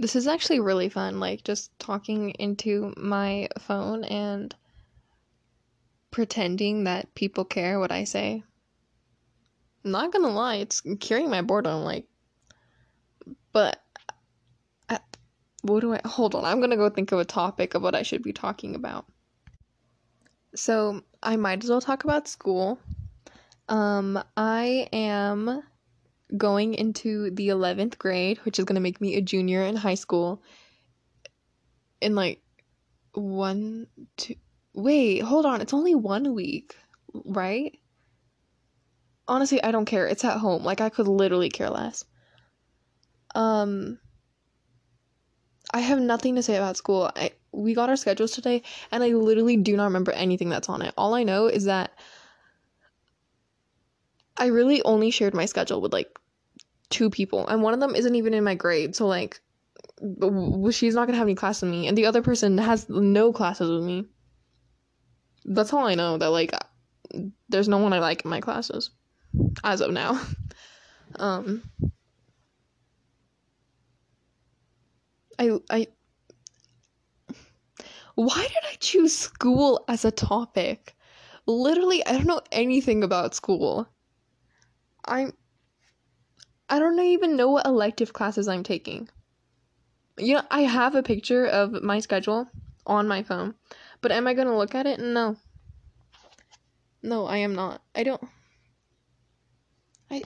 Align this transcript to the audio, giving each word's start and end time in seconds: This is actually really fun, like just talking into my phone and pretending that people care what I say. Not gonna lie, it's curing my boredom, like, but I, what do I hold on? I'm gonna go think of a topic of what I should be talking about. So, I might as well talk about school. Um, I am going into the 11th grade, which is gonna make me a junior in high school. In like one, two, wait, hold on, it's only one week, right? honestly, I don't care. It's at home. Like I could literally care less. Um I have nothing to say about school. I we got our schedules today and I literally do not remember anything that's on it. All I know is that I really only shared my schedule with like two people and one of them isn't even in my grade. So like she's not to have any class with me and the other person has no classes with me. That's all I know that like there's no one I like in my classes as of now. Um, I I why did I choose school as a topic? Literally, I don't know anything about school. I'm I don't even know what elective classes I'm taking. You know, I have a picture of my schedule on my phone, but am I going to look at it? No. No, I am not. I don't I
This 0.00 0.16
is 0.16 0.26
actually 0.26 0.60
really 0.60 0.88
fun, 0.88 1.20
like 1.20 1.44
just 1.44 1.78
talking 1.78 2.30
into 2.38 2.94
my 2.96 3.50
phone 3.58 4.02
and 4.04 4.54
pretending 6.10 6.84
that 6.84 7.14
people 7.14 7.44
care 7.44 7.78
what 7.78 7.92
I 7.92 8.04
say. 8.04 8.42
Not 9.84 10.10
gonna 10.10 10.30
lie, 10.30 10.54
it's 10.54 10.80
curing 11.00 11.28
my 11.28 11.42
boredom, 11.42 11.84
like, 11.84 12.06
but 13.52 13.82
I, 14.88 15.00
what 15.60 15.80
do 15.80 15.92
I 15.92 16.00
hold 16.06 16.34
on? 16.34 16.46
I'm 16.46 16.60
gonna 16.60 16.78
go 16.78 16.88
think 16.88 17.12
of 17.12 17.18
a 17.18 17.24
topic 17.26 17.74
of 17.74 17.82
what 17.82 17.94
I 17.94 18.00
should 18.00 18.22
be 18.22 18.32
talking 18.32 18.74
about. 18.74 19.04
So, 20.54 21.02
I 21.22 21.36
might 21.36 21.62
as 21.62 21.68
well 21.68 21.82
talk 21.82 22.04
about 22.04 22.26
school. 22.26 22.78
Um, 23.68 24.18
I 24.34 24.88
am 24.94 25.62
going 26.36 26.74
into 26.74 27.30
the 27.30 27.48
11th 27.48 27.98
grade, 27.98 28.38
which 28.44 28.58
is 28.58 28.64
gonna 28.64 28.80
make 28.80 29.00
me 29.00 29.16
a 29.16 29.20
junior 29.20 29.62
in 29.62 29.76
high 29.76 29.94
school. 29.94 30.42
In 32.00 32.14
like 32.14 32.42
one, 33.12 33.86
two, 34.16 34.36
wait, 34.74 35.20
hold 35.20 35.46
on, 35.46 35.60
it's 35.60 35.74
only 35.74 35.94
one 35.94 36.34
week, 36.34 36.76
right? 37.12 37.78
honestly, 39.30 39.62
I 39.62 39.70
don't 39.70 39.86
care. 39.86 40.06
It's 40.06 40.24
at 40.24 40.38
home. 40.38 40.64
Like 40.64 40.80
I 40.82 40.90
could 40.90 41.08
literally 41.08 41.48
care 41.48 41.70
less. 41.70 42.04
Um 43.34 43.98
I 45.72 45.80
have 45.80 46.00
nothing 46.00 46.34
to 46.34 46.42
say 46.42 46.56
about 46.56 46.76
school. 46.76 47.10
I 47.14 47.30
we 47.52 47.74
got 47.74 47.88
our 47.88 47.96
schedules 47.96 48.32
today 48.32 48.62
and 48.90 49.02
I 49.02 49.08
literally 49.08 49.56
do 49.56 49.76
not 49.76 49.84
remember 49.84 50.12
anything 50.12 50.48
that's 50.48 50.68
on 50.68 50.82
it. 50.82 50.92
All 50.98 51.14
I 51.14 51.22
know 51.22 51.46
is 51.46 51.64
that 51.64 51.92
I 54.40 54.46
really 54.46 54.82
only 54.82 55.10
shared 55.10 55.34
my 55.34 55.44
schedule 55.44 55.80
with 55.80 55.92
like 55.92 56.18
two 56.88 57.10
people 57.10 57.46
and 57.46 57.62
one 57.62 57.74
of 57.74 57.80
them 57.80 57.94
isn't 57.94 58.14
even 58.16 58.34
in 58.34 58.42
my 58.42 58.54
grade. 58.54 58.96
So 58.96 59.06
like 59.06 59.40
she's 60.72 60.94
not 60.94 61.06
to 61.06 61.14
have 61.14 61.26
any 61.26 61.34
class 61.34 61.62
with 61.62 61.70
me 61.70 61.86
and 61.86 61.96
the 61.96 62.06
other 62.06 62.22
person 62.22 62.56
has 62.58 62.88
no 62.88 63.32
classes 63.32 63.70
with 63.70 63.84
me. 63.84 64.06
That's 65.44 65.72
all 65.72 65.86
I 65.86 65.94
know 65.94 66.16
that 66.18 66.30
like 66.30 66.52
there's 67.48 67.68
no 67.68 67.78
one 67.78 67.92
I 67.92 67.98
like 67.98 68.24
in 68.24 68.30
my 68.30 68.40
classes 68.40 68.90
as 69.62 69.80
of 69.80 69.92
now. 69.92 70.20
Um, 71.16 71.68
I 75.40 75.58
I 75.68 75.88
why 78.14 78.42
did 78.42 78.64
I 78.70 78.76
choose 78.78 79.16
school 79.16 79.84
as 79.88 80.04
a 80.04 80.12
topic? 80.12 80.94
Literally, 81.46 82.06
I 82.06 82.12
don't 82.12 82.26
know 82.26 82.42
anything 82.52 83.02
about 83.02 83.34
school. 83.34 83.88
I'm 85.04 85.32
I 86.68 86.78
don't 86.78 86.98
even 87.00 87.36
know 87.36 87.50
what 87.50 87.66
elective 87.66 88.12
classes 88.12 88.46
I'm 88.46 88.62
taking. 88.62 89.08
You 90.16 90.34
know, 90.34 90.42
I 90.50 90.62
have 90.62 90.94
a 90.94 91.02
picture 91.02 91.46
of 91.46 91.82
my 91.82 92.00
schedule 92.00 92.48
on 92.86 93.08
my 93.08 93.22
phone, 93.22 93.54
but 94.00 94.12
am 94.12 94.26
I 94.26 94.34
going 94.34 94.46
to 94.46 94.56
look 94.56 94.74
at 94.74 94.86
it? 94.86 95.00
No. 95.00 95.36
No, 97.02 97.26
I 97.26 97.38
am 97.38 97.54
not. 97.54 97.82
I 97.94 98.02
don't 98.02 98.22
I 100.10 100.22